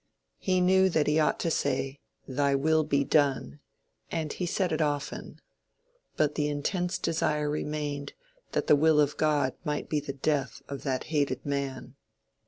He 0.39 0.61
knew 0.61 0.89
that 0.89 1.05
he 1.05 1.19
ought 1.19 1.39
to 1.41 1.51
say, 1.51 1.99
"Thy 2.27 2.55
will 2.55 2.83
be 2.83 3.03
done;" 3.03 3.59
and 4.09 4.33
he 4.33 4.47
said 4.47 4.71
it 4.71 4.81
often. 4.81 5.39
But 6.17 6.33
the 6.33 6.47
intense 6.49 6.97
desire 6.97 7.47
remained 7.51 8.13
that 8.53 8.65
the 8.65 8.75
will 8.75 8.99
of 8.99 9.15
God 9.15 9.53
might 9.63 9.89
be 9.89 9.99
the 9.99 10.13
death 10.13 10.63
of 10.67 10.81
that 10.81 11.03
hated 11.13 11.45
man. 11.45 11.97